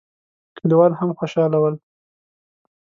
کليوال 0.57 0.91
هم 0.99 1.09
خوشاله 1.19 1.57
ول. 1.61 1.75